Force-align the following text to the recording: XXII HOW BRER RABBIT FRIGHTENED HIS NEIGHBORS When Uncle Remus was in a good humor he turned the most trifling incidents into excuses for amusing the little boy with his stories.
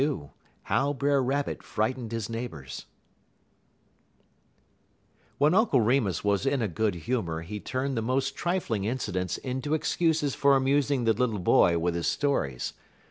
XXII 0.01 0.29
HOW 0.63 0.93
BRER 0.93 1.21
RABBIT 1.21 1.61
FRIGHTENED 1.61 2.11
HIS 2.11 2.27
NEIGHBORS 2.27 2.85
When 5.37 5.53
Uncle 5.53 5.79
Remus 5.81 6.23
was 6.23 6.47
in 6.47 6.63
a 6.63 6.67
good 6.67 6.95
humor 6.95 7.41
he 7.41 7.59
turned 7.59 7.95
the 7.95 8.01
most 8.01 8.35
trifling 8.35 8.83
incidents 8.85 9.37
into 9.37 9.75
excuses 9.75 10.33
for 10.33 10.55
amusing 10.55 11.03
the 11.03 11.13
little 11.13 11.37
boy 11.37 11.77
with 11.77 11.93
his 11.93 12.07
stories. 12.07 12.73